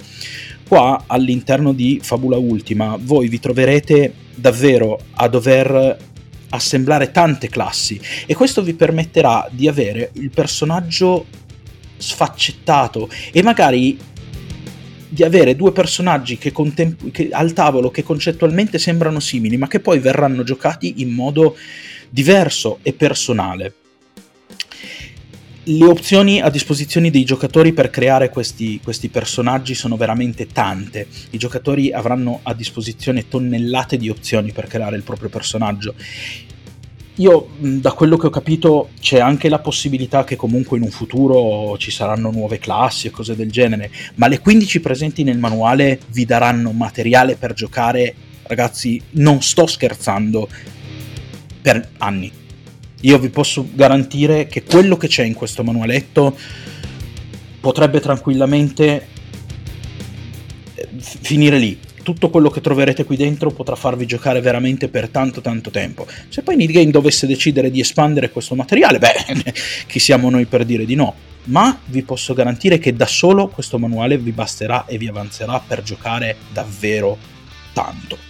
qua 0.69 1.05
all'interno 1.07 1.73
di 1.73 1.99
Fabula 2.03 2.37
Ultima 2.37 2.99
voi 3.01 3.29
vi 3.29 3.41
troverete 3.41 4.13
davvero 4.35 5.01
a 5.13 5.27
dover 5.27 5.97
assemblare 6.51 7.11
tante 7.11 7.49
classi 7.49 7.99
e 8.27 8.35
questo 8.35 8.63
vi 8.63 8.75
permetterà 8.75 9.49
di 9.51 9.67
avere 9.67 10.11
il 10.15 10.31
personaggio 10.31 11.25
sfaccettato 11.97 13.09
e 13.33 13.43
magari 13.43 13.99
di 15.09 15.25
avere 15.25 15.57
due 15.57 15.73
personaggi 15.73 16.37
che 16.37 16.53
contem- 16.53 17.11
che 17.11 17.31
al 17.33 17.55
tavolo 17.55 17.91
che 17.91 18.03
concettualmente 18.03 18.79
sembrano 18.79 19.21
simili 19.21 19.57
ma 19.57 19.69
che 19.69 19.81
poi 19.81 19.99
verranno 19.99 20.43
giocati 20.43 20.97
in 20.99 21.09
modo 21.09 21.57
diverso 22.11 22.79
e 22.83 22.93
personale 22.93 23.75
le 25.71 25.85
opzioni 25.85 26.41
a 26.41 26.49
disposizione 26.49 27.11
dei 27.11 27.25
giocatori 27.25 27.75
per 27.75 27.91
creare 27.91 28.31
questi, 28.31 28.81
questi, 28.83 29.09
personaggi 29.09 29.75
sono 29.75 29.97
veramente 29.97 30.47
tante. 30.47 31.07
I 31.31 31.39
giocatori 31.39 31.93
avranno 31.93 32.41
a 32.43 32.55
disposizione 32.55 33.29
tonnellate 33.29 33.99
di 33.99 34.09
opzioni 34.09 34.53
per 34.53 34.67
creare 34.67 34.97
il 34.97 35.03
proprio 35.03 35.29
personaggio. 35.29 35.95
Io, 37.17 37.49
da 37.59 37.93
quello 37.93 38.17
che 38.17 38.29
ho 38.29 38.31
capito, 38.31 38.91
c'è 39.01 39.19
anche 39.19 39.49
la 39.49 39.59
possibilità 39.59 40.25
che 40.25 40.37
comunque 40.37 40.79
in 40.79 40.85
un 40.85 40.91
futuro 40.91 41.77
ci 41.77 41.91
saranno 41.91 42.31
nuove 42.31 42.59
classi 42.59 43.09
e 43.09 43.11
cose 43.11 43.37
del 43.37 43.51
genere, 43.51 43.91
ma 44.15 44.29
le 44.29 44.39
15 44.39 44.81
presenti 44.81 45.23
nel 45.25 45.39
manuale 45.39 46.01
vi 46.13 46.25
daranno 46.25 46.71
materiale 46.71 47.35
per 47.35 47.53
giocare, 47.53 48.15
ragazzi, 48.45 49.03
non 49.13 49.43
sto 49.43 49.67
scherzando, 49.67 50.49
per 51.61 51.91
anni 51.99 52.47
io 53.02 53.19
vi 53.19 53.28
posso 53.28 53.69
garantire 53.73 54.47
che 54.47 54.64
quello 54.64 54.97
che 54.97 55.07
c'è 55.07 55.23
in 55.23 55.35
questo 55.35 55.62
manualetto 55.62 56.37
potrebbe 57.61 58.00
tranquillamente 58.00 59.07
eh, 60.75 60.88
finire 60.99 61.59
lì. 61.59 61.78
Tutto 62.02 62.31
quello 62.31 62.49
che 62.49 62.62
troverete 62.62 63.05
qui 63.05 63.17
dentro 63.17 63.50
potrà 63.50 63.76
farvi 63.76 64.07
giocare 64.07 64.40
veramente 64.40 64.88
per 64.88 65.09
tanto 65.11 65.43
tanto 65.43 65.71
tempo. 65.71 66.07
Se 66.28 66.43
poi 66.43 66.57
Nidgame 66.57 66.90
dovesse 66.90 67.26
decidere 67.26 67.71
di 67.71 67.81
espandere 67.81 68.31
questo 68.31 68.55
materiale, 68.55 68.99
beh, 68.99 69.52
chi 69.87 69.99
siamo 69.99 70.31
noi 70.31 70.47
per 70.47 70.64
dire 70.64 70.87
di 70.87 70.95
no? 70.95 71.14
Ma 71.45 71.78
vi 71.87 72.02
posso 72.02 72.35
garantire 72.35 72.78
che 72.78 72.95
da 72.95 73.07
solo 73.07 73.49
questo 73.49 73.78
manuale 73.78 74.19
vi 74.19 74.33
basterà 74.33 74.87
e 74.87 74.99
vi 74.99 75.07
avanzerà 75.07 75.61
per 75.61 75.83
giocare 75.83 76.37
davvero 76.52 77.17
tanto. 77.73 78.27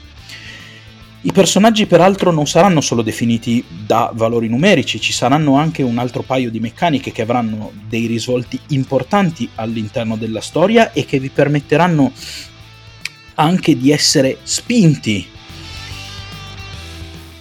I 1.21 1.33
personaggi 1.33 1.87
peraltro 1.87 2.31
non 2.31 2.47
saranno 2.47 2.81
solo 2.81 3.03
definiti 3.03 3.65
da 3.69 4.13
valori 4.15 4.47
numerici, 4.47 5.01
ci 5.01 5.13
saranno 5.13 5.57
anche 5.57 5.83
un 5.83 5.99
altro 5.99 6.23
paio 6.23 6.49
di 6.49 6.61
meccaniche 6.61 7.11
che 7.11 7.23
avranno 7.23 7.73
dei 7.89 8.07
risvolti 8.07 8.57
importanti 8.69 9.49
all'interno 9.57 10.15
della 10.17 10.41
storia 10.41 10.93
e 10.93 11.05
che 11.05 11.19
vi 11.19 11.29
permetteranno 11.29 12.13
anche 13.35 13.77
di 13.77 13.91
essere 13.91 14.39
spinti 14.45 15.27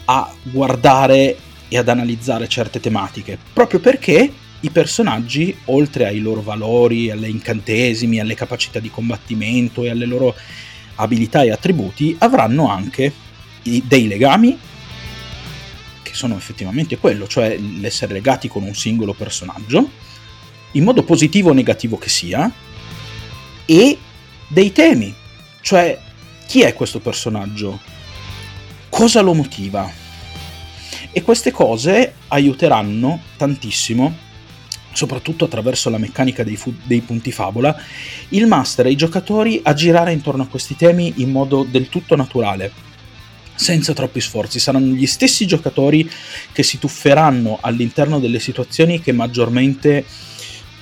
a 0.06 0.34
guardare 0.42 1.38
e 1.68 1.78
ad 1.78 1.88
analizzare 1.88 2.48
certe 2.48 2.80
tematiche, 2.80 3.38
proprio 3.54 3.80
perché 3.80 4.34
i 4.60 4.70
personaggi, 4.72 5.56
oltre 5.66 6.08
ai 6.08 6.20
loro 6.20 6.42
valori, 6.42 7.12
alle 7.12 7.28
incantesimi, 7.28 8.20
alle 8.20 8.34
capacità 8.34 8.80
di 8.80 8.90
combattimento 8.90 9.84
e 9.84 9.92
alle 9.92 10.06
loro 10.08 10.34
abilità 10.96 11.44
e 11.44 11.52
attributi, 11.52 12.16
avranno 12.18 12.72
anche 12.72 13.26
dei 13.86 14.08
legami 14.08 14.58
che 16.08 16.14
sono 16.14 16.36
effettivamente 16.38 16.98
quello, 16.98 17.28
cioè 17.28 17.58
l'essere 17.58 18.14
legati 18.14 18.48
con 18.48 18.64
un 18.64 18.74
singolo 18.74 19.14
personaggio, 19.14 19.90
in 20.72 20.84
modo 20.84 21.04
positivo 21.04 21.50
o 21.50 21.54
negativo 21.54 21.98
che 21.98 22.10
sia, 22.10 22.50
e 23.66 23.98
dei 24.48 24.72
temi, 24.72 25.14
cioè 25.62 26.00
chi 26.46 26.62
è 26.62 26.74
questo 26.74 27.00
personaggio, 27.00 27.80
cosa 28.90 29.22
lo 29.22 29.34
motiva. 29.34 30.06
E 31.12 31.22
queste 31.22 31.52
cose 31.52 32.14
aiuteranno 32.30 33.22
tantissimo, 33.36 34.16
soprattutto 34.94 35.46
attraverso 35.46 35.90
la 35.90 35.98
meccanica 35.98 36.44
dei, 36.44 36.56
fu- 36.56 36.74
dei 36.84 37.02
punti 37.02 37.32
favola, 37.32 37.76
il 38.30 38.48
master 38.48 38.86
e 38.86 38.92
i 38.92 38.96
giocatori 38.96 39.60
a 39.64 39.74
girare 39.74 40.14
intorno 40.14 40.44
a 40.44 40.48
questi 40.48 40.76
temi 40.76 41.16
in 41.18 41.32
modo 41.32 41.64
del 41.64 41.90
tutto 41.90 42.16
naturale 42.16 42.87
senza 43.58 43.94
troppi 43.94 44.22
sforzi. 44.22 44.60
Saranno 44.60 44.94
gli 44.94 45.08
stessi 45.08 45.46
giocatori 45.46 46.10
che 46.54 46.64
si 46.64 46.80
tufferanno 46.80 47.58
all'interno 47.60 48.20
delle 48.20 48.40
situazioni 48.40 49.02
che 49.02 49.12
maggiormente 49.12 50.06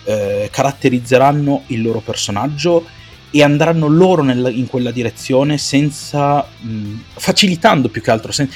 eh, 0.04 0.50
caratterizzeranno 0.52 1.64
il 1.68 1.82
loro 1.82 2.02
personaggio 2.02 2.86
e 3.32 3.42
andranno 3.42 3.88
loro 3.88 4.22
nel, 4.22 4.52
in 4.56 4.68
quella 4.68 4.92
direzione 4.92 5.58
senza 5.58 6.42
mh, 6.42 6.94
facilitando 7.16 7.90
più 7.90 8.02
che 8.02 8.12
altro 8.12 8.32
sen- 8.32 8.50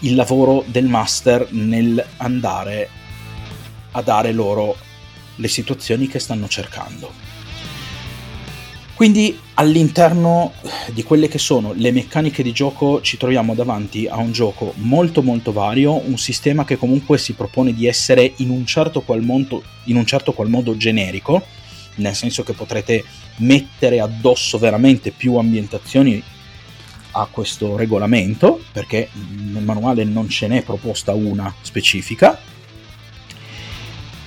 il 0.00 0.14
lavoro 0.14 0.64
del 0.66 0.86
master 0.86 1.46
nel 1.52 2.04
andare 2.18 2.88
a 3.92 4.02
dare 4.02 4.32
loro 4.32 4.76
le 5.36 5.48
situazioni 5.48 6.08
che 6.08 6.18
stanno 6.18 6.48
cercando. 6.48 7.31
Quindi 9.02 9.36
all'interno 9.54 10.52
di 10.92 11.02
quelle 11.02 11.26
che 11.26 11.38
sono 11.38 11.72
le 11.74 11.90
meccaniche 11.90 12.40
di 12.40 12.52
gioco 12.52 13.00
ci 13.00 13.16
troviamo 13.16 13.52
davanti 13.52 14.06
a 14.06 14.18
un 14.18 14.30
gioco 14.30 14.74
molto 14.76 15.22
molto 15.22 15.50
vario, 15.50 16.00
un 16.06 16.16
sistema 16.18 16.64
che 16.64 16.76
comunque 16.76 17.18
si 17.18 17.32
propone 17.32 17.74
di 17.74 17.88
essere 17.88 18.34
in 18.36 18.50
un 18.50 18.64
certo 18.64 19.00
qual 19.00 19.22
modo, 19.22 19.60
un 19.86 20.06
certo 20.06 20.32
qual 20.32 20.48
modo 20.48 20.76
generico, 20.76 21.44
nel 21.96 22.14
senso 22.14 22.44
che 22.44 22.52
potrete 22.52 23.02
mettere 23.38 23.98
addosso 23.98 24.56
veramente 24.56 25.10
più 25.10 25.34
ambientazioni 25.34 26.22
a 27.10 27.26
questo 27.28 27.74
regolamento, 27.74 28.62
perché 28.70 29.08
nel 29.50 29.64
manuale 29.64 30.04
non 30.04 30.28
ce 30.28 30.46
n'è 30.46 30.62
proposta 30.62 31.12
una 31.12 31.52
specifica, 31.60 32.38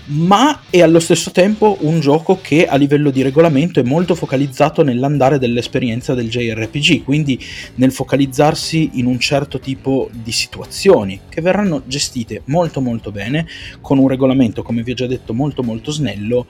ma 0.08 0.62
è 0.70 0.82
allo 0.82 1.00
stesso 1.00 1.32
tempo 1.32 1.78
un 1.82 2.00
gioco 2.00 2.40
che 2.42 2.68
a 2.68 2.76
livello 2.76 3.10
di 3.10 3.24
regolamento 3.24 3.80
è 3.80 3.84
molto 3.84 4.14
focalizzato 4.14 4.84
nell'andare 4.84 5.40
dell'esperienza 5.40 6.14
del 6.14 6.30
JRPG, 6.30 7.04
quindi 7.04 7.40
nel 7.76 7.92
focalizzarsi 7.92 8.92
in 8.94 9.08
un 9.08 9.20
certo 9.20 9.60
tipo 9.60 10.10
di 10.12 10.32
situazioni 10.32 11.22
che 11.28 11.42
verranno 11.42 11.84
gestite 11.86 12.44
molto 12.46 12.82
molto 12.82 13.12
bene 13.12 13.48
con 13.82 13.98
un 13.98 14.08
regolamento, 14.08 14.62
come 14.62 14.84
vi 14.84 14.92
ho 14.92 14.96
già 14.96 15.08
detto, 15.08 15.34
molto 15.34 15.64
molto 15.64 15.92
snello, 15.92 16.46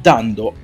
dando 0.00 0.54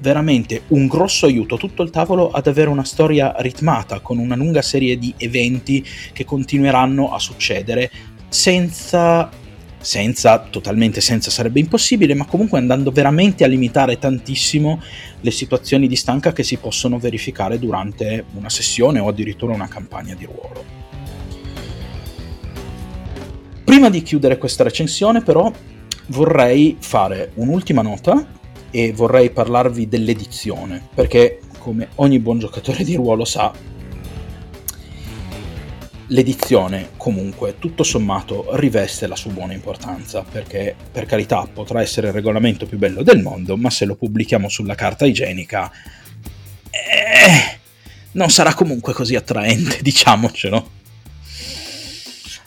veramente 0.00 0.64
un 0.68 0.86
grosso 0.86 1.24
aiuto 1.24 1.54
a 1.54 1.58
tutto 1.58 1.82
il 1.82 1.90
tavolo 1.90 2.30
ad 2.30 2.46
avere 2.46 2.68
una 2.68 2.84
storia 2.84 3.34
ritmata 3.38 4.00
con 4.00 4.18
una 4.18 4.36
lunga 4.36 4.60
serie 4.60 4.98
di 4.98 5.14
eventi 5.16 5.84
che 6.12 6.26
continueranno 6.26 7.14
a 7.14 7.18
succedere 7.18 7.90
senza 8.28 9.30
senza, 9.78 10.38
totalmente 10.38 11.00
senza 11.00 11.30
sarebbe 11.30 11.60
impossibile, 11.60 12.14
ma 12.14 12.24
comunque 12.24 12.58
andando 12.58 12.90
veramente 12.90 13.44
a 13.44 13.46
limitare 13.46 13.98
tantissimo 13.98 14.80
le 15.20 15.30
situazioni 15.30 15.86
di 15.88 15.96
stanca 15.96 16.32
che 16.32 16.42
si 16.42 16.56
possono 16.56 16.98
verificare 16.98 17.58
durante 17.58 18.24
una 18.34 18.48
sessione 18.48 18.98
o 18.98 19.08
addirittura 19.08 19.54
una 19.54 19.68
campagna 19.68 20.14
di 20.14 20.24
ruolo. 20.24 20.64
Prima 23.64 23.90
di 23.90 24.02
chiudere 24.02 24.38
questa 24.38 24.62
recensione 24.62 25.22
però 25.22 25.52
vorrei 26.08 26.76
fare 26.78 27.32
un'ultima 27.34 27.82
nota 27.82 28.26
e 28.70 28.92
vorrei 28.92 29.30
parlarvi 29.30 29.88
dell'edizione, 29.88 30.88
perché 30.94 31.40
come 31.58 31.88
ogni 31.96 32.18
buon 32.20 32.38
giocatore 32.38 32.84
di 32.84 32.94
ruolo 32.94 33.24
sa, 33.24 33.52
l'edizione 36.08 36.90
comunque 36.96 37.56
tutto 37.58 37.82
sommato 37.82 38.56
riveste 38.56 39.06
la 39.06 39.16
sua 39.16 39.32
buona 39.32 39.52
importanza 39.52 40.22
perché 40.22 40.74
per 40.92 41.06
carità 41.06 41.48
potrà 41.52 41.80
essere 41.80 42.08
il 42.08 42.12
regolamento 42.12 42.66
più 42.66 42.78
bello 42.78 43.02
del 43.02 43.20
mondo 43.20 43.56
ma 43.56 43.70
se 43.70 43.84
lo 43.84 43.96
pubblichiamo 43.96 44.48
sulla 44.48 44.74
carta 44.74 45.04
igienica 45.04 45.70
eh, 46.70 47.58
non 48.12 48.30
sarà 48.30 48.54
comunque 48.54 48.92
così 48.92 49.16
attraente 49.16 49.80
diciamocelo 49.82 50.74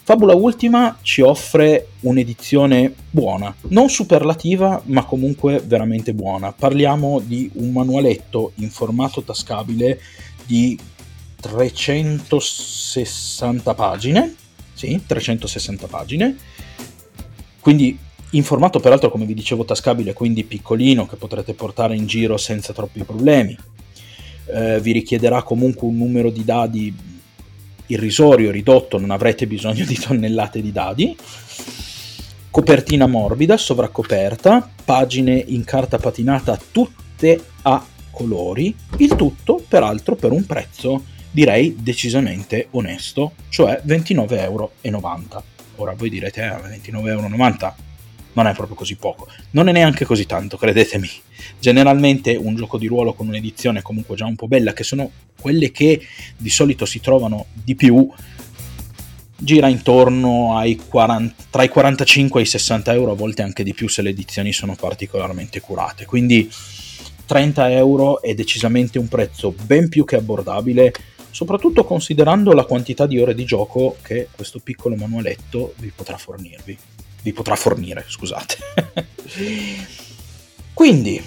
Fabula 0.10 0.34
Ultima 0.34 0.98
ci 1.04 1.22
offre 1.22 1.90
un'edizione 2.00 2.92
buona, 3.12 3.54
non 3.68 3.90
superlativa, 3.90 4.82
ma 4.86 5.04
comunque 5.04 5.62
veramente 5.64 6.16
buona. 6.16 6.52
Parliamo 6.52 7.20
di 7.20 7.48
un 7.54 7.72
manualetto 7.72 8.54
in 8.56 8.72
formato 8.72 9.22
tascabile 9.22 10.02
di 10.48 10.76
360 11.40 13.74
pagine, 13.74 14.36
sì, 14.74 15.02
360 15.06 15.88
pagine, 15.88 16.38
quindi 17.60 17.98
in 18.32 18.44
formato 18.44 18.80
peraltro 18.80 19.10
come 19.10 19.26
vi 19.26 19.34
dicevo 19.34 19.66
tascabile, 19.66 20.14
quindi 20.14 20.44
piccolino 20.44 21.08
che 21.08 21.16
potrete 21.16 21.54
portare 21.54 21.96
in 21.96 22.06
giro 22.06 22.38
senza 22.38 22.74
troppi 22.74 23.04
problemi. 23.04 23.58
Eh, 24.52 24.80
vi 24.82 24.92
richiederà 24.92 25.44
comunque 25.44 25.88
un 25.88 25.98
numero 25.98 26.30
di 26.30 26.44
dadi 26.44 26.94
irrisorio, 27.88 28.52
ridotto, 28.52 29.00
non 29.00 29.12
avrete 29.12 29.48
bisogno 29.48 29.86
di 29.86 29.96
tonnellate 29.96 30.62
di 30.62 30.72
dadi. 30.72 31.18
Copertina 32.52 33.08
morbida, 33.08 33.58
sovraccoperta, 33.58 34.70
pagine 34.84 35.44
in 35.48 35.64
carta 35.64 35.98
patinata 35.98 36.60
tutte 36.72 37.44
a 37.64 37.84
colori, 38.12 38.76
il 38.98 39.16
tutto 39.16 39.64
peraltro 39.68 40.16
per 40.16 40.32
un 40.32 40.46
prezzo 40.46 41.04
direi 41.32 41.76
decisamente 41.80 42.68
onesto, 42.72 43.34
cioè 43.50 43.82
29,90 43.86 44.40
euro. 44.42 44.72
Ora 45.76 45.94
voi 45.94 46.10
direte, 46.10 46.44
eh, 46.44 46.80
29,90 46.80 47.08
euro 47.08 47.28
non 48.34 48.48
è 48.48 48.54
proprio 48.54 48.76
così 48.76 48.96
poco, 48.96 49.28
non 49.52 49.68
è 49.68 49.72
neanche 49.72 50.06
così 50.06 50.26
tanto, 50.26 50.58
credetemi. 50.58 51.10
Generalmente 51.60 52.36
un 52.36 52.56
gioco 52.56 52.78
di 52.78 52.88
ruolo 52.88 53.14
con 53.14 53.28
un'edizione 53.28 53.82
comunque 53.82 54.16
già 54.16 54.26
un 54.26 54.36
po' 54.36 54.48
bella, 54.48 54.74
che 54.74 54.84
sono 54.84 55.12
quelle 55.40 55.72
che 55.72 56.02
di 56.38 56.50
solito 56.50 56.86
si 56.86 57.00
trovano 57.00 57.48
di 57.52 57.76
più, 57.76 58.10
gira 59.36 59.68
intorno 59.68 60.58
ai 60.58 60.76
40, 60.76 61.44
tra 61.50 61.64
i 61.64 61.70
45 61.70 62.40
e 62.40 62.44
i 62.44 62.48
60 62.48 62.94
euro, 62.94 63.12
a 63.12 63.16
volte 63.16 63.42
anche 63.42 63.64
di 63.64 63.74
più 63.74 63.88
se 63.88 64.02
le 64.02 64.10
edizioni 64.10 64.54
sono 64.54 64.76
particolarmente 64.76 65.60
curate. 65.60 66.06
Quindi 66.06 66.50
30 67.26 67.72
euro 67.72 68.22
è 68.22 68.34
decisamente 68.34 69.00
un 69.00 69.08
prezzo 69.08 69.54
ben 69.66 69.90
più 69.90 70.04
che 70.04 70.16
abbordabile 70.16 70.94
soprattutto 71.32 71.84
considerando 71.84 72.54
la 72.54 72.66
quantità 72.66 73.06
di 73.06 73.20
ore 73.20 73.36
di 73.36 73.46
gioco 73.46 73.98
che 74.02 74.30
questo 74.32 74.60
piccolo 74.60 74.96
manualetto 74.96 75.74
vi 75.78 75.92
potrà 75.96 76.18
fornirvi. 76.18 76.78
Vi 77.22 77.34
potrà 77.34 77.56
fornire, 77.56 78.06
scusate. 78.08 78.58
Quindi, 80.74 81.22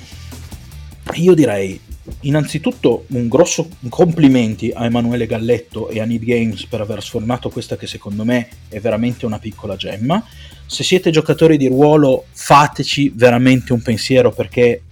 io 1.15 1.35
direi 1.35 1.79
innanzitutto 2.21 3.05
un 3.09 3.29
grosso 3.29 3.69
complimenti 3.89 4.73
a 4.75 4.85
Emanuele 4.87 5.27
Galletto 5.27 5.89
e 5.89 6.01
a 6.01 6.05
Need 6.05 6.25
Games 6.25 6.67
per 6.67 6.81
aver 6.81 7.03
sfornato 7.03 7.51
questa 7.51 7.77
che 7.77 7.87
secondo 7.87 8.25
me 8.25 8.49
è 8.69 8.81
veramente 8.81 9.27
una 9.27 9.39
piccola 9.39 9.77
gemma. 9.77 10.25
Se 10.67 10.83
siete 10.83 11.11
giocatori 11.11 11.57
di 11.57 11.69
ruolo, 11.69 12.25
fateci 12.33 13.13
veramente 13.15 13.73
un 13.73 13.83
pensiero 13.83 14.33
perché 14.33 14.83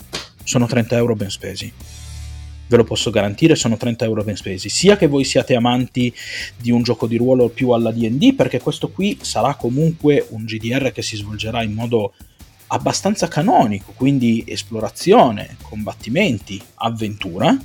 sono 0.44 0.66
30 0.66 0.96
euro 0.96 1.14
ben 1.14 1.31
spesi 1.31 1.73
ve 2.71 2.77
lo 2.77 2.85
posso 2.85 3.11
garantire, 3.11 3.57
sono 3.57 3.77
30 3.77 4.05
euro 4.05 4.23
ben 4.23 4.37
spesi. 4.37 4.69
Sia 4.69 4.97
che 4.97 5.09
voi 5.09 5.25
siate 5.25 5.57
amanti 5.57 6.15
di 6.57 6.71
un 6.71 6.85
gioco 6.85 7.09
di 7.09 7.17
ruolo 7.17 7.49
più 7.49 7.71
alla 7.71 7.91
DD, 7.91 8.37
perché 8.37 8.61
questo 8.61 8.91
qui 8.91 9.19
sarà 9.23 9.57
comunque 9.57 10.25
un 10.31 10.45
GDR 10.45 10.93
che 10.93 11.03
si 11.03 11.17
svolgerà 11.17 11.65
in 11.65 11.73
modo 11.73 12.15
abbastanza 12.69 13.27
canonico, 13.27 13.93
quindi 13.97 14.45
esplorazione, 14.47 15.57
combattimenti, 15.63 16.63
avventura. 16.77 17.59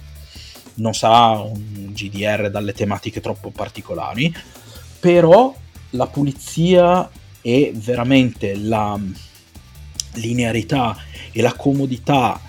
Non 0.77 0.95
sarà 0.95 1.39
un 1.39 1.91
GDR 1.93 2.49
dalle 2.49 2.73
tematiche 2.73 3.21
troppo 3.21 3.51
particolari, 3.51 4.33
però 4.99 5.55
la 5.91 6.07
pulizia 6.07 7.07
e 7.41 7.71
veramente 7.75 8.55
la 8.55 8.99
linearità 10.13 10.97
e 11.31 11.41
la 11.43 11.53
comodità 11.53 12.41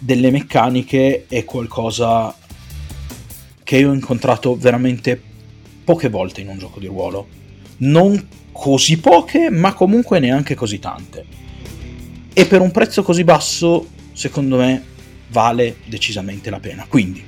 delle 0.00 0.30
meccaniche 0.30 1.26
è 1.28 1.44
qualcosa 1.44 2.34
che 3.62 3.76
io 3.76 3.90
ho 3.90 3.94
incontrato 3.94 4.56
veramente 4.56 5.20
poche 5.84 6.08
volte 6.08 6.40
in 6.40 6.48
un 6.48 6.58
gioco 6.58 6.80
di 6.80 6.86
ruolo. 6.86 7.28
Non 7.78 8.28
così 8.50 8.98
poche, 8.98 9.50
ma 9.50 9.74
comunque 9.74 10.18
neanche 10.18 10.54
così 10.54 10.78
tante. 10.78 11.24
E 12.32 12.46
per 12.46 12.60
un 12.60 12.70
prezzo 12.70 13.02
così 13.02 13.22
basso, 13.22 13.86
secondo 14.12 14.56
me, 14.56 14.82
vale 15.28 15.76
decisamente 15.84 16.50
la 16.50 16.58
pena. 16.58 16.86
Quindi, 16.88 17.22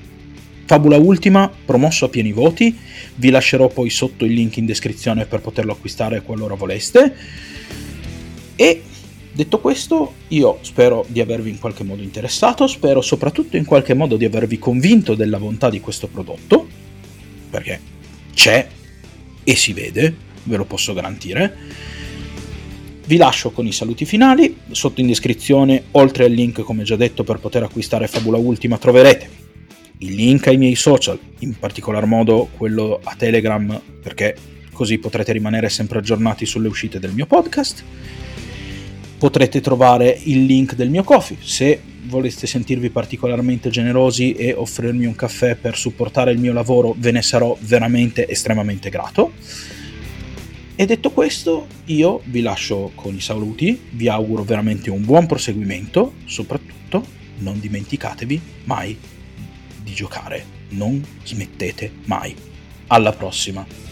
Fabula 0.64 0.96
Ultima, 0.96 1.50
promosso 1.64 2.06
a 2.06 2.08
pieni 2.08 2.32
voti, 2.32 2.76
vi 3.16 3.30
lascerò 3.30 3.68
poi 3.68 3.90
sotto 3.90 4.24
il 4.24 4.32
link 4.32 4.56
in 4.56 4.66
descrizione 4.66 5.26
per 5.26 5.40
poterlo 5.40 5.72
acquistare 5.72 6.22
qualora 6.22 6.54
voleste. 6.54 7.14
E 8.56 8.82
Detto 9.42 9.58
questo, 9.58 10.12
io 10.28 10.58
spero 10.60 11.04
di 11.08 11.20
avervi 11.20 11.50
in 11.50 11.58
qualche 11.58 11.82
modo 11.82 12.00
interessato, 12.00 12.68
spero 12.68 13.00
soprattutto 13.00 13.56
in 13.56 13.64
qualche 13.64 13.92
modo 13.92 14.16
di 14.16 14.24
avervi 14.24 14.56
convinto 14.56 15.16
della 15.16 15.40
bontà 15.40 15.68
di 15.68 15.80
questo 15.80 16.06
prodotto, 16.06 16.64
perché 17.50 17.80
c'è 18.32 18.68
e 19.42 19.56
si 19.56 19.72
vede, 19.72 20.14
ve 20.44 20.56
lo 20.56 20.64
posso 20.64 20.92
garantire. 20.92 21.56
Vi 23.04 23.16
lascio 23.16 23.50
con 23.50 23.66
i 23.66 23.72
saluti 23.72 24.04
finali, 24.04 24.58
sotto 24.70 25.00
in 25.00 25.08
descrizione, 25.08 25.86
oltre 25.90 26.26
al 26.26 26.30
link 26.30 26.60
come 26.60 26.84
già 26.84 26.94
detto 26.94 27.24
per 27.24 27.38
poter 27.38 27.64
acquistare 27.64 28.06
Fabula 28.06 28.38
Ultima, 28.38 28.78
troverete 28.78 29.28
il 29.98 30.14
link 30.14 30.46
ai 30.46 30.56
miei 30.56 30.76
social, 30.76 31.18
in 31.40 31.58
particolar 31.58 32.06
modo 32.06 32.48
quello 32.56 33.00
a 33.02 33.16
Telegram, 33.16 33.80
perché 34.00 34.36
così 34.72 34.98
potrete 34.98 35.32
rimanere 35.32 35.68
sempre 35.68 35.98
aggiornati 35.98 36.46
sulle 36.46 36.68
uscite 36.68 37.00
del 37.00 37.10
mio 37.10 37.26
podcast 37.26 37.82
potrete 39.22 39.60
trovare 39.60 40.18
il 40.24 40.46
link 40.46 40.74
del 40.74 40.90
mio 40.90 41.04
coffee. 41.04 41.36
Se 41.40 41.80
voleste 42.06 42.48
sentirvi 42.48 42.90
particolarmente 42.90 43.70
generosi 43.70 44.32
e 44.32 44.52
offrirmi 44.52 45.06
un 45.06 45.14
caffè 45.14 45.54
per 45.54 45.76
supportare 45.76 46.32
il 46.32 46.40
mio 46.40 46.52
lavoro 46.52 46.92
ve 46.98 47.12
ne 47.12 47.22
sarò 47.22 47.56
veramente 47.60 48.28
estremamente 48.28 48.90
grato. 48.90 49.30
E 50.74 50.86
detto 50.86 51.12
questo 51.12 51.68
io 51.84 52.20
vi 52.24 52.40
lascio 52.40 52.90
con 52.96 53.14
i 53.14 53.20
saluti. 53.20 53.80
Vi 53.90 54.08
auguro 54.08 54.42
veramente 54.42 54.90
un 54.90 55.04
buon 55.04 55.26
proseguimento. 55.26 56.14
Soprattutto 56.24 57.04
non 57.38 57.60
dimenticatevi 57.60 58.40
mai 58.64 58.98
di 59.84 59.92
giocare. 59.92 60.44
Non 60.70 61.00
smettete 61.22 61.92
mai. 62.06 62.34
Alla 62.88 63.12
prossima. 63.12 63.91